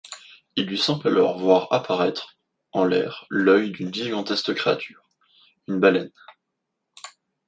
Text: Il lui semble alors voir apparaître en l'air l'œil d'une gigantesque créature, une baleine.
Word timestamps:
Il 0.55 0.65
lui 0.65 0.79
semble 0.79 1.07
alors 1.09 1.37
voir 1.37 1.67
apparaître 1.71 2.35
en 2.71 2.85
l'air 2.85 3.27
l'œil 3.29 3.69
d'une 3.69 3.93
gigantesque 3.93 4.51
créature, 4.55 5.07
une 5.67 5.79
baleine. 5.79 6.09